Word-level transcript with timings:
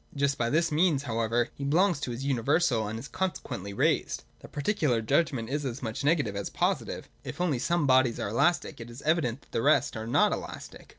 Just 0.15 0.35
by 0.35 0.49
this 0.49 0.71
means 0.71 1.03
however 1.03 1.49
he 1.53 1.63
belongs 1.63 1.99
to 1.99 2.09
his 2.09 2.25
universal, 2.25 2.87
and 2.87 2.97
is 2.97 3.07
consequently 3.07 3.71
raised.— 3.71 4.23
The 4.39 4.47
particular 4.47 4.99
judgment 4.99 5.47
is 5.51 5.63
as 5.63 5.83
much 5.83 6.03
negative 6.03 6.35
as 6.35 6.49
positive. 6.49 7.07
If 7.23 7.39
only 7.39 7.59
some 7.59 7.85
bodies 7.85 8.19
are 8.19 8.29
elastic, 8.29 8.81
it 8.81 8.89
is 8.89 9.03
evident 9.03 9.41
that 9.41 9.51
the 9.51 9.61
rest 9.61 9.95
are 9.95 10.07
not 10.07 10.31
elastic. 10.33 10.89